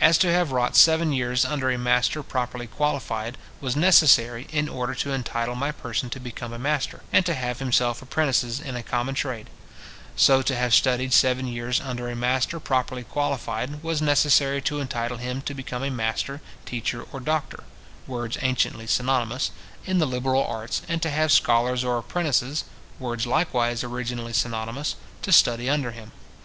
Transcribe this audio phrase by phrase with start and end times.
[0.00, 4.92] As to have wrought seven years under a master properly qualified, was necessary, in order
[4.96, 8.82] to entitle any person to become a master, and to have himself apprentices in a
[8.82, 9.48] common trade;
[10.16, 15.18] so to have studied seven years under a master properly qualified, was necessary to entitle
[15.18, 17.62] him to become a master, teacher, or doctor
[18.08, 19.52] (words anciently synonymous),
[19.86, 22.64] in the liberal arts, and to have scholars or apprentices
[22.98, 26.10] (words likewise originally synonymous) to study under him.